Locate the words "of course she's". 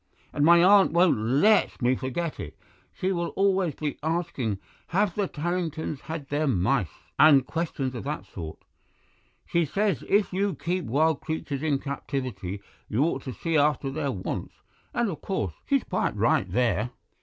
15.07-15.83